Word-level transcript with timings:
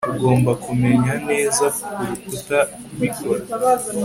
Ugomba 0.13 0.51
kumenya 0.63 1.13
neza 1.29 1.65
kuruta 1.81 2.59
kubikora 2.85 3.43